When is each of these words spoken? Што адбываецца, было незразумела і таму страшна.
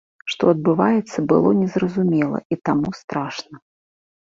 Што 0.33 0.43
адбываецца, 0.53 1.17
было 1.33 1.51
незразумела 1.61 2.37
і 2.57 2.59
таму 2.71 2.97
страшна. 3.03 3.55